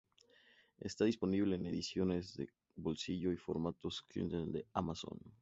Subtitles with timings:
[0.79, 5.19] Está disponible en edición de bolsillo y formatos Kindle de Amazon.